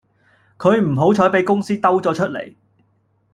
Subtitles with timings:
[0.57, 2.55] 佢唔好彩比公司兜咗出嚟